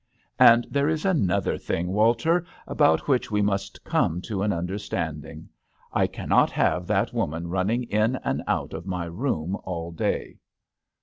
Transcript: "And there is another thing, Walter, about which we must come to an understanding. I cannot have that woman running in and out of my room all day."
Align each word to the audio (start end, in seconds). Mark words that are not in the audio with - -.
"And 0.39 0.65
there 0.71 0.89
is 0.89 1.05
another 1.05 1.59
thing, 1.59 1.89
Walter, 1.91 2.43
about 2.65 3.07
which 3.07 3.29
we 3.29 3.43
must 3.43 3.83
come 3.83 4.19
to 4.21 4.41
an 4.41 4.51
understanding. 4.51 5.47
I 5.93 6.07
cannot 6.07 6.49
have 6.49 6.87
that 6.87 7.13
woman 7.13 7.49
running 7.49 7.83
in 7.83 8.15
and 8.23 8.41
out 8.47 8.73
of 8.73 8.87
my 8.87 9.05
room 9.05 9.57
all 9.63 9.91
day." 9.91 10.39